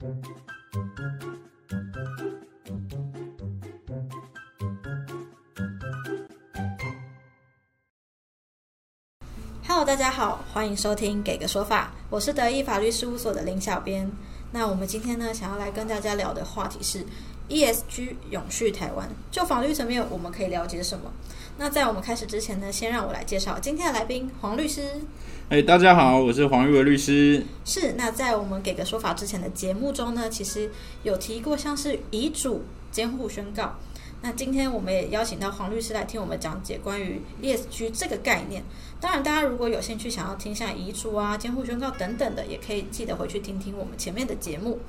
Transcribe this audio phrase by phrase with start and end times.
[0.00, 0.14] Hello，
[9.84, 14.08] 大家好，欢迎收听《给个说法》，我是德意法律事务所的林小编。
[14.52, 17.04] 那我们今天呢，想要来跟大家聊的话题是
[17.48, 19.10] ESG 永续台湾。
[19.32, 21.12] 就法律层面，我们可以了解什么？
[21.60, 24.80] 那在我们开始之前呢，先让我来介绍今天的来宾黄律师。
[25.48, 27.44] 哎，大家好，我是黄玉文律师。
[27.64, 30.70] 是，那在我们给个说法之前的节目中呢，其实
[31.02, 33.74] 有提过像是遗嘱监护宣告。
[34.20, 38.64] 那今天我们也邀请到黄律师来听我们讲解关于 ESG 这个概念。
[39.00, 44.80] 当然，大家如果有兴趣想要听像遗嘱啊、监护宣告等等的，也可以记得回去听听我们前面的节目。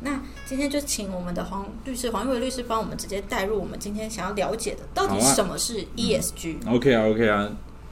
[0.00, 7.50] 那今天就请我们的黄律师黄玉伟律师帮我们直接带入我们今天想要了解的，到底什么是 ESG？、OK 啊，OK 啊，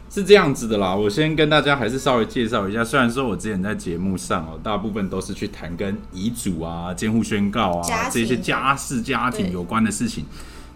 [0.08, 0.96] 是这样子的啦。
[0.96, 10.24] 我先跟大家还是稍微介绍一下，虽然说我之前在节目上哦，大部分都是去谈跟遗嘱啊、监护宣告啊这些家事、家庭有关的事情。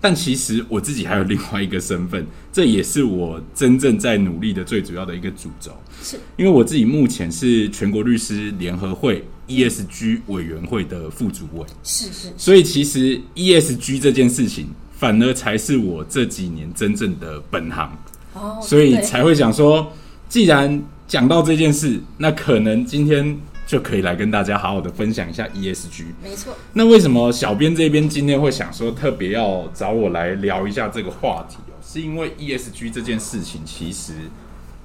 [0.02, 5.70] 但其实我自己还有另外一个身份，这也是我真正在努力的最主要的一个主轴。
[6.02, 6.16] 是。
[6.36, 14.66] 因为我自己目前是全国律师联合会 ESG 委员会的副主委，是是所以其实 ESG 这件事情，
[14.98, 17.96] 反而才是我这几年真正的本行，
[18.34, 19.92] 哦，所以才会想说，
[20.28, 23.38] 既然讲到这件事，那可能今天
[23.72, 26.04] 就可以来跟大家好好的分享一下 ESG。
[26.22, 31.72] 没错，那为什么小编这边今天会想说特别要找我来聊一下这个话题哦？
[31.82, 34.12] 是因为 ESG 这件事情，其实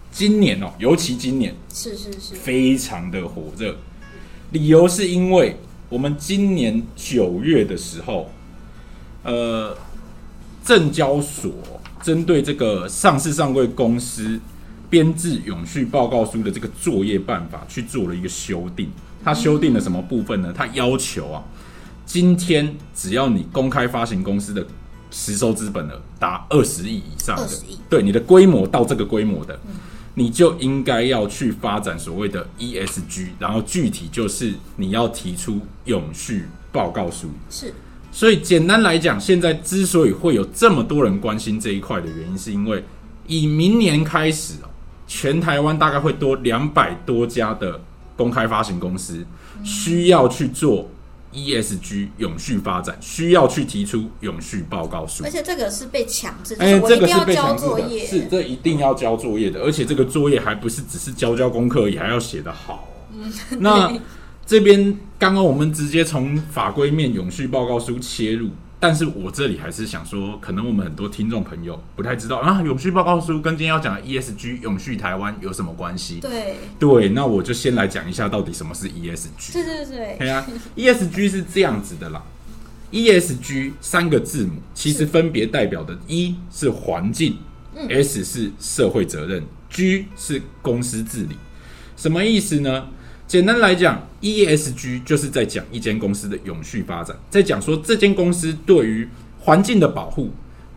[0.09, 3.75] 今年哦，尤其今年是是是，非常的火热。
[4.51, 5.57] 理由是因为
[5.89, 8.31] 我们今年九月的时候，
[9.23, 9.77] 呃，
[10.63, 11.51] 证交所
[12.01, 14.39] 针对这个上市上柜公司
[14.89, 18.89] 编制永续报告书的这个作业办法去做了一个修订。
[19.23, 20.53] 它修订了什么部分呢？
[20.55, 21.43] 它要求啊，
[22.05, 24.65] 今天只要你公开发行公司的
[25.11, 27.49] 实收资本额达二十亿以上的，
[27.89, 29.59] 对你的规模到这个规模的，
[30.13, 37.29] 你就应该要去发展所谓的 ESG，然后具体就是你要提出永续报告书。
[37.49, 37.73] 是
[38.11, 42.83] 所以简单来讲，现在之所以会有这么多人关心这一块的原因，是因为
[43.27, 44.66] 以明年开始哦，
[45.07, 47.81] 全台湾大概会多两百多家的
[48.15, 49.25] 公开发行公司
[49.63, 50.89] 需要去做
[51.33, 55.29] ESG 永续发展，需要去提出永续报告书而。
[55.29, 62.87] 且这个是被强制，就哎、是我一定要这个是被交作强制的，是业，这一定要交作业的，而且这个作业还不是只是交交功课而已，还要写得好。
[63.13, 63.93] 嗯那
[64.45, 68.49] 这边刚刚我们直接从法规面永续报告书切入，
[68.79, 76.19] 但是我这里还是想说，可能我们很多听众朋友不太知道啊，永续报告书跟今天要讲的 ESG 永续台湾有什么关系？
[76.19, 79.29] 对对，那我就先来讲一下到底什么是 ESG。
[79.37, 80.45] 是是是，对啊
[80.75, 82.23] ，ESG 是这样子的啦。
[82.91, 87.37] ESG 三个字母其实分别代表的，一是环境
[87.89, 91.35] ，S 是社会责任，G 是公司治理。
[91.95, 92.87] 什么意思呢？
[93.27, 99.05] 简单来讲，ESG 就是在讲一间公司的永续发展，在讲说这间公司对于
[99.37, 100.31] 环境的保护，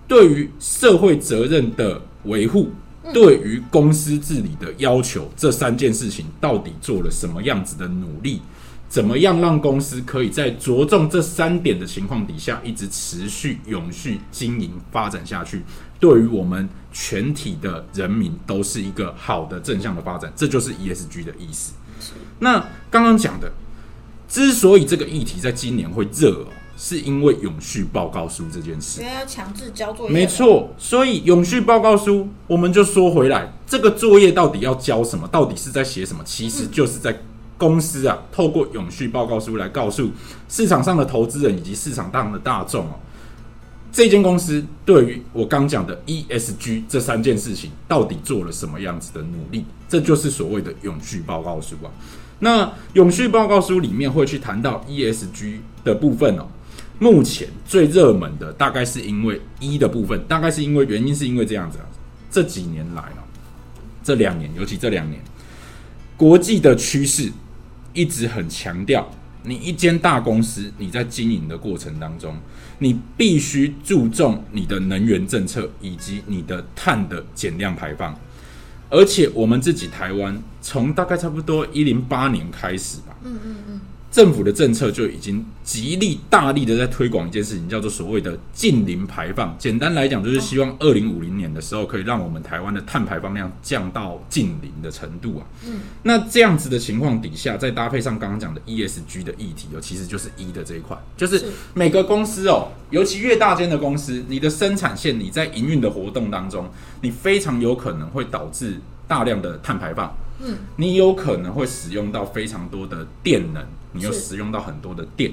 [0.08, 2.70] 对于社会责任的维护，
[3.14, 8.42] 对于公司治理的要求，这三件事情到底做了什么样子的努力？
[8.88, 15.62] 怎么样让公司可以在着重这三点的情况底下，一直持续永续经营发展下去？
[16.00, 21.74] 对于我们全体的人民都是一个好的正向的发展，这就是 ESG 的意思。
[22.40, 22.58] 那
[22.90, 23.52] 刚刚讲的，
[24.28, 26.46] 之所以这个议题在今年会热哦，
[26.76, 29.06] 是因为永续报告书这件事因。
[29.06, 35.28] 为要强制交作业，没，错，所以永续报告书，我们就说回来，这个作业到底要交什么？
[35.28, 36.22] 到底是在写什么？
[36.24, 37.20] 其实就是在
[37.58, 40.10] 公司啊，透过永续报告书来告诉
[40.48, 42.94] 市场上的投资人以及市场上的大众哦，
[43.92, 49.66] 这间公司对于我刚讲的 ESG 这三件事情，到底做了什么样子的努力？
[49.88, 51.90] 这就是所谓的永续报告书啊。
[52.40, 56.46] 那永续报告书里面会去谈到 ESG 的部分哦。
[56.98, 61.86] 目前最热门的大概是因为一的部分，大概是因为原因是因为这样子啊，
[62.30, 63.24] 这几年来哦，
[64.02, 65.18] 这两年，尤其这两年，
[66.16, 67.32] 国际的趋势
[67.94, 69.10] 一直很强调，
[69.42, 72.36] 你一间大公司你在经营的过程当中，
[72.78, 78.14] 你必须注重你的能源政策以及你的碳的减量排放。
[78.90, 83.16] 而且我们自己台湾从大概差不多一零八年开始吧，
[84.10, 89.56] 政府的政策就已经极力大力的在推广一件事情，叫做所谓的近零排放。
[89.56, 95.46] 简单来讲，就是希望二零五零年的时候，可以让我们台湾的碳排放量降到近零的程度啊。
[95.64, 106.68] 嗯，那这样子的情况底下，再搭配上刚刚讲的 ESG 的议题哦，其实就是一的这一块，就是每个公司哦，尤其越大间的公司，你的生产线你在营运的活动当中，
[107.02, 110.12] 你非常有可能会导致大量的碳排放。
[110.40, 113.64] 嗯，你有可能会使用到非常多的电能。
[113.92, 115.32] 你又使用到很多的电，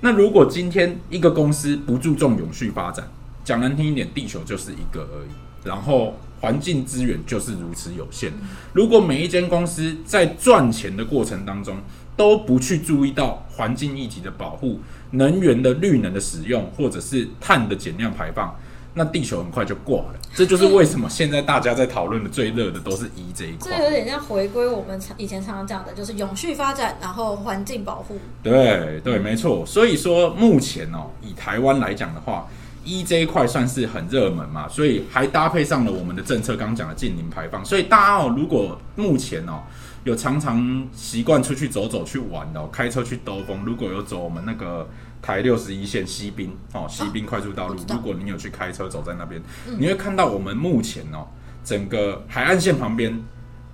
[0.00, 3.08] 那如果今天一个公司不注重永续发展，
[3.44, 8.32] 讲难听一点，地球就是一个而已，然后环境资源就是如此有限。
[8.72, 11.78] 如果每一间公司在赚钱的过程当中
[12.16, 14.80] 都不去注意到环境议题的保护、
[15.12, 18.54] 能源的绿能的使用，或者是碳的减量排放。
[18.96, 23.76] 那地球很快就挂了，这就是为什么现在大家在讨论的最热的都是 E 这一块。
[23.76, 28.18] 这有点像回归我们以前常常讲的，就是永续发展，然后环境保护。
[28.40, 29.66] 对对，没错。
[29.66, 32.46] 所以说目前哦，以台湾来讲的话，
[32.84, 37.64] 一这一块算是很热门嘛，所以还搭配上了我们的政策，刚刚讲的近零排放。
[37.64, 39.62] 所以大家哦，如果目前哦
[40.04, 44.88] 有常常习惯出去走走去玩哦，开车去兜风，如果有走我们那个。
[45.24, 47.76] 台六十一线西滨哦，西滨快速道路。
[47.88, 49.42] 如果你有去开车走在那边，
[49.78, 51.26] 你会看到我们目前哦，
[51.64, 53.22] 整个海岸线旁边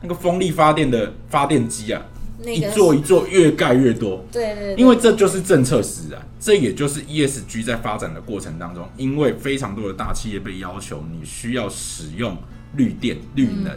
[0.00, 2.00] 那个风力发电的发电机啊，
[2.46, 4.24] 一座一座越盖越多。
[4.30, 12.36] 对对，因为这就是政策使然，这也就是 ESG 在发展的过程当中，因为非常多的大企业被要求你需要使用
[12.76, 13.76] 绿电绿能，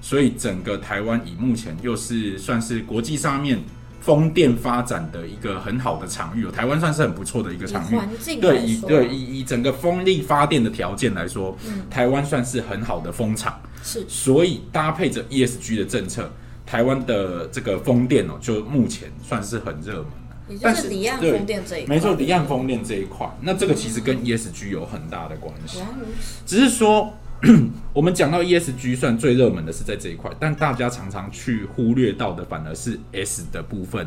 [0.00, 3.58] 所以整个台湾以目前又是算是国际上面。
[4.02, 7.98] 风电发展的一个很好的场域，台湾算是很不错的一个场域。
[8.40, 11.54] 对，以对以以整个风力发电的条件来说，
[11.90, 13.60] 台湾算是很好的风场。
[13.82, 16.32] 是，所以搭配着 ESG 的政策，
[16.64, 25.80] 台湾的这个风电哦，就目前算是很热门但是离岸风电这一块，没错，离岸风电这一块，那这个其实跟 ESG 有很大的关系。
[26.46, 27.12] 只是说。
[27.94, 34.06] 我们讲到 ESG 算最热门的是在这一块，但大家常常去忽略到的反而是 S 的部分。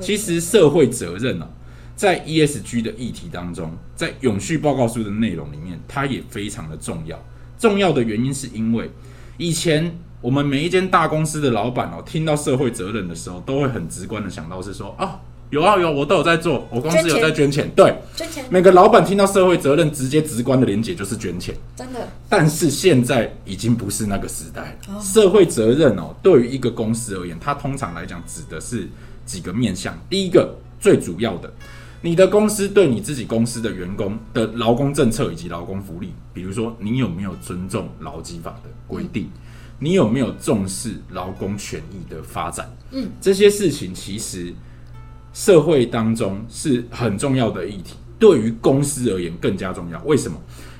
[0.00, 1.48] 其实社会责任啊，
[1.96, 7.20] 在 ESG 的议题当中，在永续报告书的内容里面，它也非常的重要。
[7.58, 8.88] 重要的原因是因为
[9.36, 15.20] 以前我们每一间大公司的老板哦，听到社会责任的时候，都会很直观的想到是说啊。
[15.50, 17.70] 有啊有，我都有在做，我公司有在捐钱。
[17.74, 18.44] 对，捐钱。
[18.50, 21.54] 每个老板听到社会责任，直接直观的连结就是捐钱。
[21.74, 22.06] 真的。
[22.28, 25.00] 但是现在已经不是那个时代了。
[25.00, 28.86] 社会责任哦，对于一个公司而言，它通常来讲指的是
[29.24, 29.98] 几个面向。
[30.10, 31.50] 第一个，最主要的，
[32.02, 39.30] 你的公司对你自己公司的员工的劳工政策以及劳工福利，比如说你有没有尊重劳基法的规定，
[39.78, 42.70] 你有没有重视劳工权益的发展？
[42.90, 44.52] 嗯，这些事情其实。
[45.32, 50.02] 社会当中是很重要的议题，对于公司而言更加重要。
[50.04, 50.38] 为什么？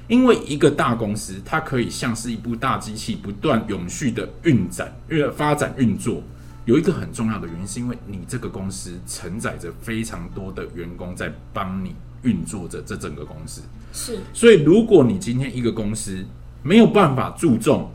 [0.08, 6.22] 因为一个大公司，它可以像是一部大机器，不断永续的运转、越发展、运作。
[6.64, 13.62] 有一个很重要的原因，是因为你这个公司承载着非常多的员工在帮你运作着这整个公司。
[13.92, 16.24] 是，所以如果你今天一个公司
[16.62, 17.90] 没有办法注重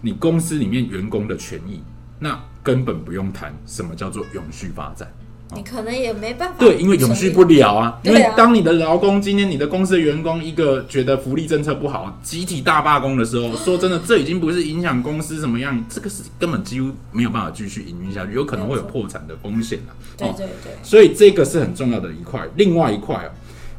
[0.00, 1.82] 你公司里面员工的权益，
[2.18, 5.10] 那根本不用谈什么叫做永续发展。
[5.54, 8.00] 你可能也没办法对，因为永续不了啊。
[8.02, 19.94] 因为当你的劳工今天你的公司的员工一个觉得福利政策不好，集体大罢工的时候，说真的，这已经不是影响公司怎么样，这个是根本几乎没有办法继续营运下去，有可能会有破产的风险了。
[20.16, 22.40] 对对对，所以这个是很重要的一块。
[22.56, 23.30] 另外一块哦，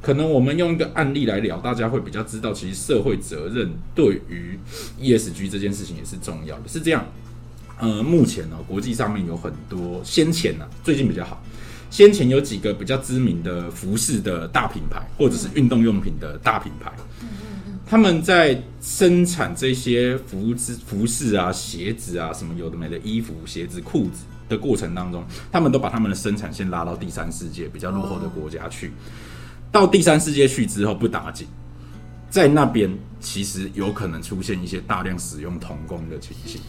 [0.01, 4.59] 可能我们用一个案例来聊，大家会比较知道，其实社会责任对于
[4.99, 6.63] ESG 这件事情也是重要的。
[6.67, 7.05] 是这样，
[7.79, 11.41] 呃，目前呢，国际上面有很多先前呢，最近比较好。
[11.95, 16.91] 先前有几个比较知名的服饰的大品牌，或者是运动用品的大品牌，
[17.85, 28.91] 他们在生产这些服饰、服饰啊、鞋子啊，什么有的没的衣服、鞋子、裤子的过程当中，他们都把他们的生产线拉到第三世界比较落后的国家去。
[29.71, 31.47] 到第三世界去之后不打紧，
[32.29, 36.59] 在那边其实有可能出现一些大量使用童工的情形。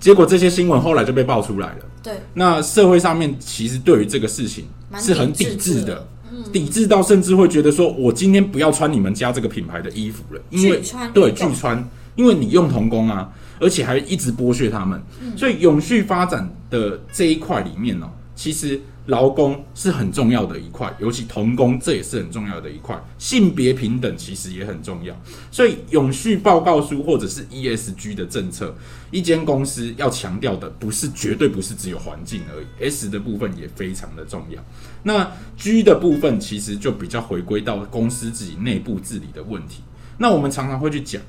[0.00, 1.76] 结果这些新闻后来就被爆出来了。
[2.02, 4.64] 对，那社会上面其实对于这个事情
[4.98, 6.08] 是很抵制的，
[6.50, 10.80] 抵制到甚至会觉得说，我今天不要穿你们家这个品牌的衣服了，因为
[11.12, 13.30] 对拒穿，因为你用童工啊，
[13.60, 15.00] 而且还一直剥削他们。
[15.36, 25.14] 所以永续发展的这一块里面呢，其实劳工是很重要的一块，尤其童工这也是很重要的一块，性别平等其实也很重要。
[25.50, 28.74] 所以永续报告书或者是 ESG 的政策，
[29.10, 34.62] 一间公司要强调的不是绝对不是只有环境而已，S 的部分也非常的重要。
[35.02, 39.82] 那 G 的部分其实就比较回归到公司自己内部治理的问题。
[40.18, 41.20] 那我们常常会去讲。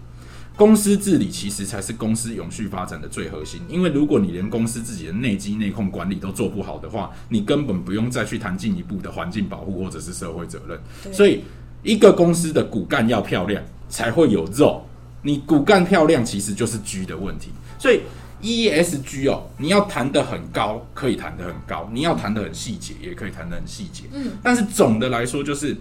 [0.57, 10.79] 公司治理其实才是公司永续发展的最核心，因为如果你连公司自己的内机内控管理都做不好的话，你根本不用再去谈进一步的环境保护或者是社会责任。
[11.11, 11.41] 所以，
[11.81, 14.85] 一个公司的骨干要漂亮，才会有肉。
[15.23, 17.49] 你骨干漂亮，其实就是 G 的问题。
[17.79, 18.01] 所以
[18.41, 24.03] ，ESG 哦，你要谈得很高，可以谈得很高；你要谈得很细节，也可以谈得很细节。
[24.13, 25.75] 嗯，但是总的来说，就是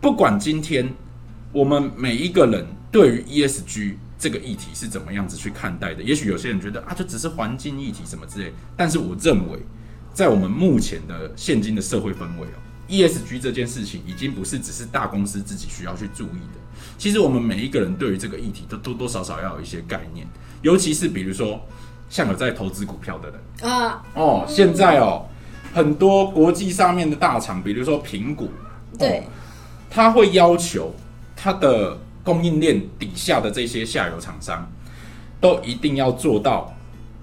[0.00, 0.92] 不管今天
[1.52, 3.96] 我们每一个人对于 ESG。
[4.16, 6.02] 这个议题是怎么样子去看待的？
[6.02, 8.50] 也许有些人觉得啊，就只是环境议题什么之类。
[8.74, 9.58] 但是我认为，
[10.14, 12.56] 在我们目前的现今的社会氛围哦
[12.88, 16.60] ，ESG 这件事情已经不是只是大公司自己需要去注意的。
[16.96, 20.26] 其实我们每一个人对于这个议题都多多少少要有一些概念，
[20.62, 21.60] 尤其是比如说
[22.08, 25.26] 像有在投资股票的人啊，哦，现在哦，
[25.74, 28.48] 很多国际上面的大厂，比如说苹果，
[28.98, 29.24] 对，
[29.90, 30.94] 他会要求
[31.36, 31.98] 他的。
[32.24, 34.66] 供应链底下的这些下游厂商，
[35.40, 36.74] 都一定要做到，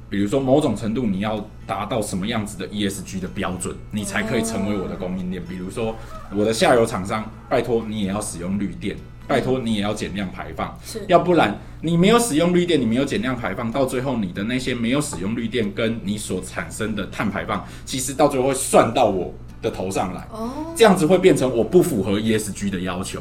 [0.10, 5.44] 比如说某种程度，你要达到什么样子的 ESG 的标准，你才可以成为我的供应链。
[5.44, 5.96] 比如说，
[6.36, 8.96] 我的下游厂商，拜托你也要使用绿电，
[9.28, 10.78] 拜托你也要减量排放，
[11.08, 23.20] 要不然你没有使用绿电，你没有减量排放，到最后你的那些没有使用绿电跟你所产生的碳排放，其实到最后会算到我的头上来，哦这样子会变成我不符合 ESG 的要求。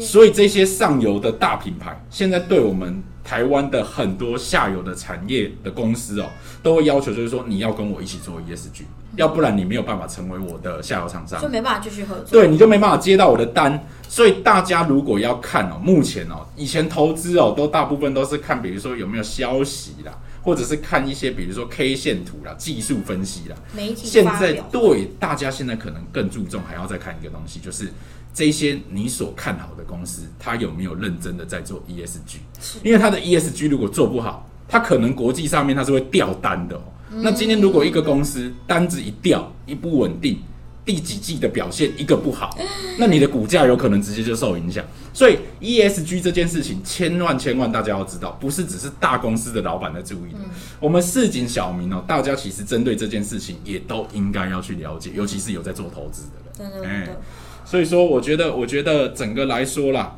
[0.00, 6.26] 所以这些上游的大品牌，现在对我们台湾的很多下游的产业的公司哦，
[6.62, 8.82] 都会要求就是说，你要跟我一起做 ESG，
[9.16, 12.26] 要不然你没有办法成为我的下游厂商，就没办法继续合作。
[12.30, 13.86] 对，你就没办法接到我的单。
[14.08, 20.12] 所以大家如果要看哦，目前哦，以前投资哦，都大部分都是看，比如说有没有消息啦，
[20.42, 23.56] 或者是看一些比如说 K 线图啦、技术分析啦。
[23.74, 27.90] 媒体现在对大家现在可能更注重，还要再看一个东西，就是。
[28.34, 32.38] 这些你所看好的公司，它有没有认真的在做 ESG？
[32.82, 36.78] 因为它的 ESG 如果做不好，它可能国际上面它是会掉单的。
[37.22, 40.40] 那今天如果一个公司单子一掉，一不稳定，
[40.84, 42.58] 第几季的表现一个不好，
[42.98, 44.84] 那你的股价有可能直接就受影响。
[45.12, 50.40] 所以 ESG 这件事情，千万千万大家要知道，不是只是大公司的老板在注意的。
[50.80, 56.24] 我们市井小民哦，大家其实针对这件事情也都应该要去了解，尤其是有在做投资
[56.58, 57.16] 的人。
[57.64, 60.14] 所以说，我觉得，我觉得整个来说啦，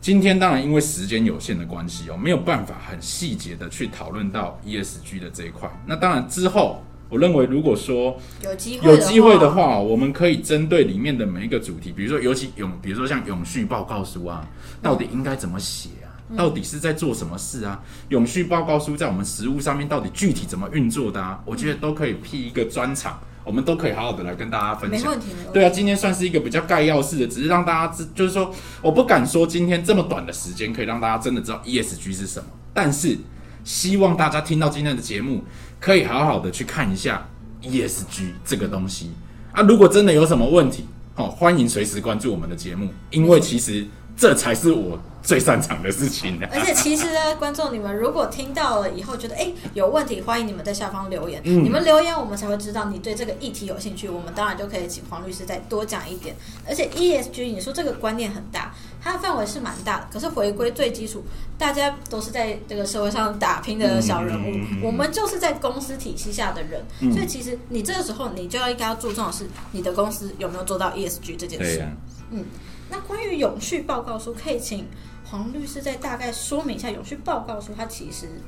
[0.00, 5.68] 今天当然因为时间有限的关系哦，没有办法很细节的去讨论到 ESG 的这一块。
[5.86, 14.46] 那当然之后，我认为如果说有机会有机会的话，我们可以针对里面的每一个主题，比如说尤其永，比如说像永续报告书啊，
[14.80, 16.14] 到底应该怎么写啊？
[16.36, 17.82] 到底是在做什么事啊？
[18.10, 21.42] 永续报告书在我们实务上面到底具体怎么运作的啊？
[21.44, 23.18] 我觉得都可以辟一个专场。
[23.48, 25.00] 我们都可以好好的来跟大家分享。
[25.00, 33.16] 没问题，对啊，今天算是一个比较概要式的，只是让大家知，就是说，我不敢说今天这么短的时间可以让大家真的知道 ESG 是什么，但是
[33.64, 35.42] 希望大家听到今天的节目，
[35.80, 37.26] 可以好好的去看一下
[37.62, 39.12] ESG 这个东西
[39.52, 39.62] 啊。
[39.62, 40.86] 如果真的有什么问题，
[41.16, 43.86] 哦，欢迎随时关注我们的节目，因为其实
[44.18, 44.98] 这才是我。
[45.20, 46.40] 最擅长的事情。
[46.50, 51.42] 而且其实呢，观众你们如果听到了以后觉得哎有问题，欢迎你们在下方留言。
[51.44, 56.34] 你们留言我们才会知道你对这个议题有兴趣，我们当然就可以请黄律师再多讲一点。
[56.66, 60.06] 而且 ESG，你说这个观念很大，它的范围是蛮大的。
[60.10, 61.22] 可是回归最基础，
[61.58, 66.82] 大家都是在这个社会上打拼的小人物，我们就是在公司体系下的人。
[67.12, 71.86] 所以其实你这个时候你就要应该要注重的是你的公司有没有做到 ESG 这件事。
[72.30, 72.44] 嗯，
[72.90, 74.86] 那关于永续报告书，可以请。
[75.30, 78.40] 黄律师再大概说明一下永续报告书，它其实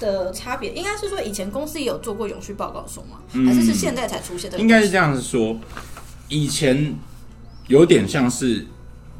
[0.00, 3.18] 的差别，应该是说以前公司也有做过永续报告书吗？
[3.46, 4.58] 还是是现在才出现的？
[4.58, 5.60] 应该是这样子说，
[6.28, 6.94] 以前
[7.66, 8.66] 有点像是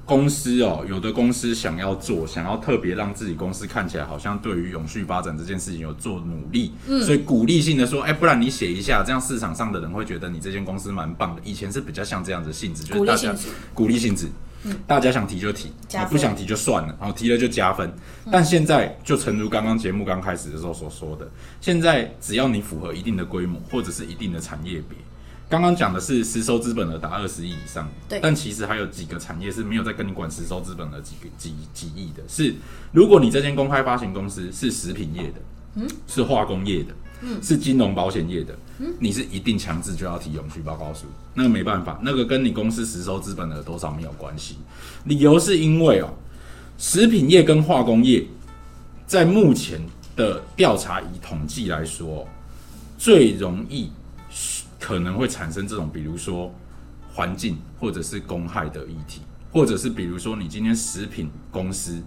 [0.06, 6.72] 公司哦，有的公司想要做，想要特别让自己公司看起来好像对于永续发展这件事情有做努力，
[7.04, 11.42] 所以鼓励性的说，哎，不然你写一下，这样市场上的人会觉得你这间公司蛮棒的。
[11.44, 13.34] 以前是比较像这样子性质，就是大家
[13.74, 14.28] 鼓励性质。
[14.87, 15.73] 大家想提就提，
[16.11, 17.92] 不想提就算了，然后提了就加分。
[18.31, 21.28] 但现在就诚如刚刚节目刚开始的时候所说的，
[21.61, 24.97] 现在只要你符合一定的规模或者是一定的产业别，
[25.49, 28.21] 刚刚讲的是实收资本额达二十亿以上，对。
[28.23, 32.54] 但其实还有几个产业是没有在跟你管实收资本额几个几几亿的，是
[32.92, 35.40] 如果你这间公开发行公司是食品业的，
[35.75, 36.95] 嗯，是化工业的，
[37.42, 38.56] 是金融保险业的，
[38.98, 44.56] 你是一定强制就要提永续报告书，那个没办法，那个跟你公司实收资本额多少没有关系。
[45.04, 46.12] 理由是因为哦，
[46.78, 48.24] 食品业跟化工业
[49.06, 49.80] 在目前
[50.16, 52.26] 的调查以统计来说，
[52.98, 53.90] 最容易
[54.80, 56.52] 可能会产生这种，比如说
[57.12, 59.20] 环境或者是公害的议题，
[59.52, 62.02] 或者是比如说你今天食品公司。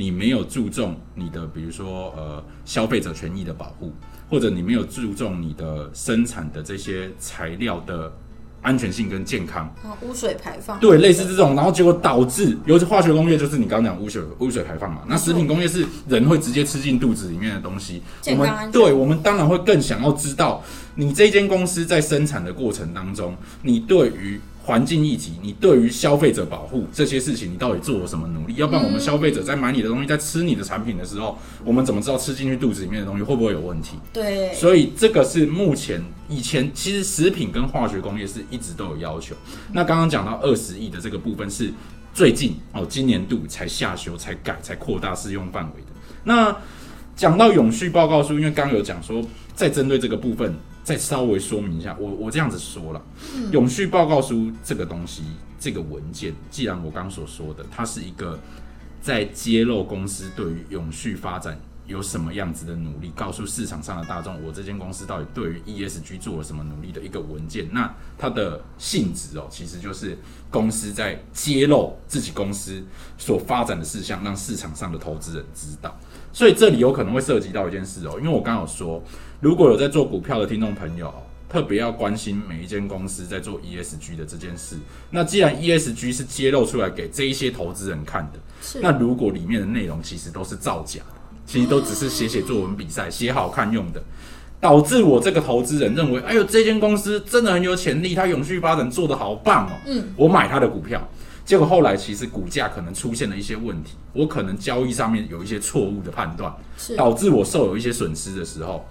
[0.00, 3.92] 你没有注重你的，比如说呃消费者权益的保护，
[4.30, 8.10] 或者你没有注重你的生产的这些材料的
[8.62, 20.62] 安全性跟健康，啊，污水排放，对，类似这种，然后结果导致，尤其化学工业就是你刚刚讲污水污水排放嘛，那食品工业是人会直接吃进肚子里面的东西，我们对我们当然会更想要知道，
[20.94, 24.40] 你这间公司在生产的过程当中，你对于。
[24.70, 28.54] 环境议题，你对于消费者保护这些事情，你到底做了什么努力？
[28.54, 33.96] 要不然我们消费者在买你的东西，在吃你的产品的时候，我们怎么知道吃进去肚子里面的东西会不会有问题？
[34.12, 39.34] 对，所以这个是目前以前其实食品跟化学工业是一直都有要求。
[39.72, 41.72] 那刚刚讲到二十亿的这个部分是
[42.14, 45.88] 最近哦，今年度才下修、才改、才扩大适用范围的。
[46.22, 46.56] 那
[47.16, 49.20] 讲到永续报告书，因为刚刚有讲说，
[49.56, 50.54] 在针对这个部分。
[50.82, 53.02] 再稍微说明一下，我我这样子说了，
[53.52, 55.22] 永续报告书这个东西，
[55.58, 58.38] 这个文件，既然我刚所说的，它是一个
[59.00, 61.60] 在揭露公司对于永续发展
[61.90, 67.68] 有什么样子的努力，告诉市场上的大众，我这间公司到底对于 ESG 做了什么努力的一个文件。
[67.72, 70.16] 那它的性质哦，其实就是
[70.50, 72.82] 公司在揭露自己公司
[73.18, 75.98] 所发展的事项，让市场上的投资人知道。
[76.32, 79.02] 所以这里有可能会涉及到一件事哦，因为我刚有说。
[79.40, 81.12] 如果有在做股票的听众朋友，
[81.48, 84.76] 特别要关心每一间公司在做 ESG 的这件事。
[85.10, 88.38] 那既然 ESG 是揭露出来给这一些投资人看的，
[88.82, 91.19] 那如果里面的内容其实都是造假的，
[91.50, 94.00] 其实都只是写写作文比赛、写好看用的，
[94.60, 101.08] 导致我这个投资人认为，哎呦，这间公司真的很有潜力，它永续发展做得好棒哦，嗯，我买它的股票。
[101.44, 106.54] 结果后来其实股价可能出现了一些问题，我可能交易上面有一些错误的判断，
[106.96, 108.86] 导致我受有一些损失的时候。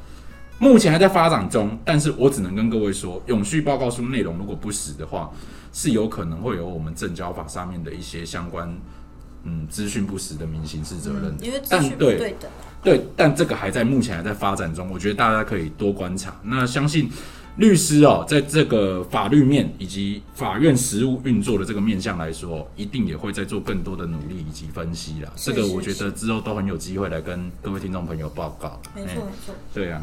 [0.57, 5.31] 目前还在发展中，但是我只能跟各位说，永续报告书内容如果不实的话，
[5.71, 8.69] 是有可能会有我们证交法上面的一些相关，
[9.43, 11.35] 嗯，资讯不实的明刑事责任。
[11.41, 12.49] 因为资讯不对的。
[12.81, 16.39] 对，但这个还在目前还在发展中，我觉得大家可以多观察。
[16.43, 17.09] 那相信
[17.57, 25.29] 律师哦，在这个法律面以及法院实务运作的这个面向来说，一定也会在做更多的努力以及分析啦。
[25.35, 28.79] 这个我觉得之后都很有机会来跟各位听众朋友报告。
[28.95, 29.53] 没错，没错。
[29.73, 30.01] 对啊。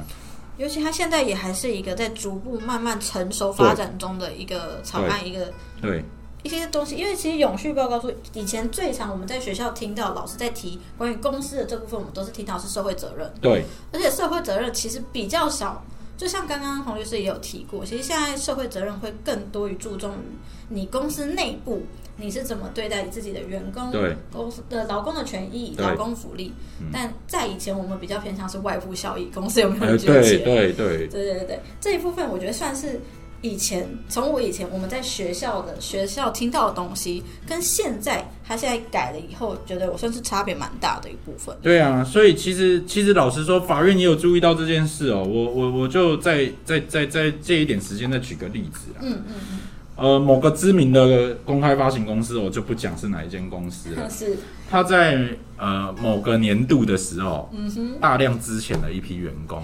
[0.58, 6.02] 尤其他现在也还是一个在逐步慢慢成熟发展中的一个草案，一个对
[6.46, 6.96] 一些东西。
[6.96, 13.30] 因为其实永续报告书以前最常我们在学校听到老师在提关于公司的这部分，我们都是听到是社会责任。
[13.40, 15.85] 对，而且社会责任其实比较少。
[16.16, 20.37] 就像刚刚洪律师也有提过，其实现在社会责任会更多于注重于
[20.70, 21.82] 你公司内部。
[22.18, 23.90] 你是怎么对待你自己的员工？
[23.90, 26.50] 对公司的劳工的权益、劳工福利。
[26.90, 32.98] 但在以前，我们比较偏向是外部效益，公司有没有对对对对对对，这一部分我觉得算是
[33.42, 41.57] 以前从我以前我们在学校的学校听到的东西，跟现在他现在改了以后，觉得我算是差别蛮大的一部分。
[41.62, 45.22] 对啊，所以其实其实老实说，法院也有注意到这件事哦。
[45.22, 48.99] 我我我就在在在在借一点时间再举个例子啊。
[49.03, 49.59] 嗯嗯嗯。
[49.96, 54.09] 呃，某个知名的公开发行公司，我就不讲是哪一间公司了。
[54.11, 54.37] 是，
[54.70, 59.62] 他在呃某个年度的时候，嗯哼，大量资遣了一批员工。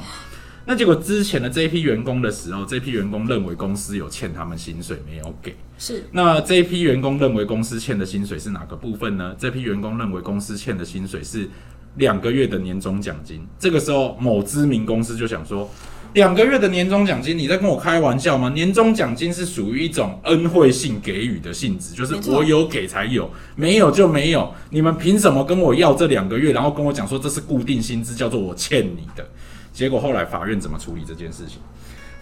[0.67, 5.55] 那结果之前的这一批员工的时候，这批员工认为公司有欠他们薪水没有给。
[5.79, 9.35] 是，那这一批员工认为公司欠的薪水是哪个部分呢？
[9.39, 11.49] 这批员工认为公司欠的薪水是
[11.97, 13.47] 两个月的年终奖金。
[13.59, 15.69] 这个时候，某知名公司就想说。
[16.15, 18.51] 两个月的年终奖金，你在跟我开玩笑吗？
[18.51, 24.53] 年终奖金是属于一种恩惠性给予的性质，就是我有给才有，没有就没有。
[24.69, 29.27] 你们凭什么跟我要这两个月，然后跟我讲说这是固定薪资，叫做我欠你的？
[29.73, 31.59] 结果后来法院怎么处理这件事情？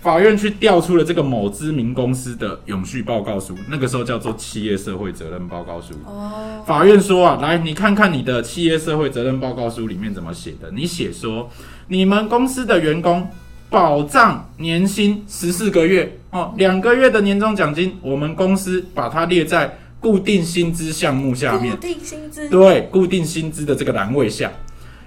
[0.00, 5.94] 法院去调出了这个某知名公司的永续报告书，那个时候叫做企业社会责任报告书。
[6.06, 10.70] 哦，法院说啊，来你看看你的企业社会责任报告书里面怎么写的？
[10.72, 11.50] 你写说
[11.88, 13.28] 你们公司的员工。
[13.70, 21.76] 保障年薪十四个月哦，两个月的年终奖金，我们公司把它列在固定薪资项目下面。
[21.76, 24.50] 固定薪资对，固定薪资的这个栏位下，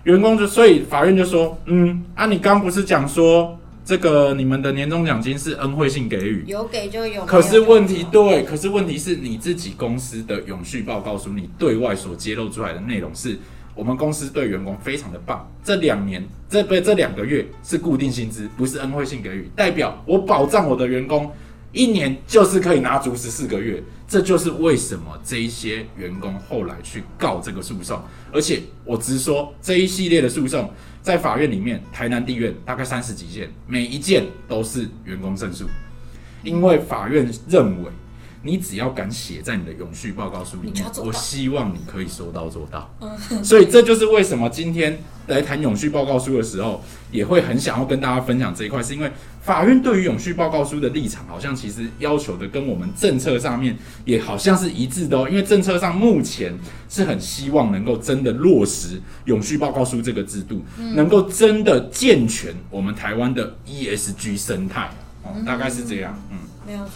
[0.04, 7.26] 员工就所以法院就说，嗯啊，你刚不是讲说这个你们的年终奖金是恩惠性给予，有给就有。
[7.26, 13.38] 可是问题对，可是问题是你自己公司的永续报告书，你对外所揭露出来的内容是。
[13.76, 15.52] 我们公司对员工非常的棒。
[15.64, 21.32] 这两年，这不这两个月是固定薪资，不是恩惠性给予，代表我保障我的员工
[21.74, 23.84] 一年就是可以拿足十四个月。
[24.08, 28.00] 这就是为什么这一些员工后来去告这个诉讼，
[28.32, 35.66] 而且我直说这一系列的诉讼在法院里面，台南地院大概三十几件，每一件都是员工胜诉，
[36.44, 37.90] 因为法院认为。
[38.46, 42.94] 你只要敢写在你的永续报告书里面，我希望你可以说到做到。
[43.42, 49.10] 所以这就是为什么今天来谈永续报告书的时候，也会很想要跟大家分享这一块，是因为
[49.42, 55.28] 法院对于永续报告书的立场，好像其实要求的跟我们政策上面也好像是一致的哦。
[55.30, 56.54] 因为政策上目前
[56.90, 60.62] 是很希望能够真的落实永续报告书这个制度，
[60.96, 64.92] 能够真的健全我们台湾的 ESG 生态
[65.24, 66.20] 哦，大概是这样。
[66.30, 66.94] 嗯，没有错。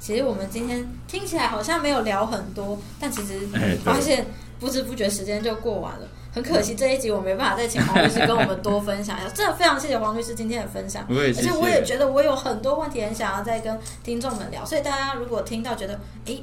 [0.00, 3.46] 其实我们今天听起来好像没有聊很多，但其实
[3.84, 4.26] 发现
[4.58, 6.08] 不知不觉时间就过完了。
[6.32, 11.04] 很可惜这一集我没办法再请黄律师跟我们多分享一下，真的非常谢谢黄律师今天的分享。
[11.08, 16.38] 而且我也觉得我有很多问题很想要再跟听众们聊，所以大家如果听到觉得哎，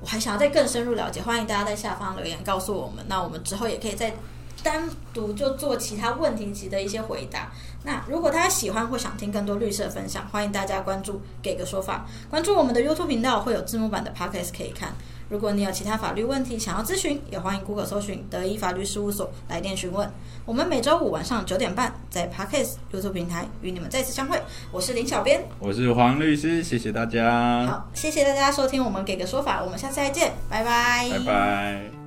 [0.00, 3.04] 我还想要再更深入了解，欢迎大家在下方留言告诉我们。
[3.08, 4.14] 那我们之后也可以再
[4.62, 7.50] 单独就做其他问题集的一些回答。
[7.84, 14.94] 那如果大家喜欢或想听更多绿色分享，欢迎大家关注给个说法，关注我们的 YouTube 频道会有字幕版的 Podcast 可以看。
[15.28, 20.08] 如果你有其他法律问题想要咨询，也欢迎 Google 搜寻德一法律事务所来电询问。
[20.44, 24.40] 我们每周五晚上九点半在 Podcast YouTube 平台与你们再次相会。
[24.70, 27.66] 我是林小编，我是黄律师，谢谢大家。
[27.66, 32.01] 好，谢谢大家收听我们给个说法，我们下次再见，拜拜，拜拜。